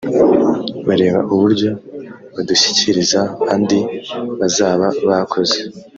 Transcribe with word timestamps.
barebe 0.87 1.21
uburyo 1.35 1.69
badushyikiriza 2.33 3.21
andi 3.53 3.79
bazaba 4.39 4.87
bakoze 5.07 5.57